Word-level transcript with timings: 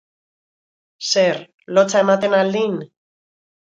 Zer, 1.11 1.39
lotsa 1.79 2.05
ematen 2.09 2.39
al 2.43 2.53
din? 2.61 2.85